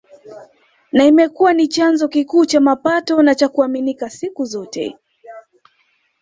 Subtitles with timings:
[0.91, 4.97] Na imekuwa ni chanzo kikuu cha mapato na cha kuaminika siku zote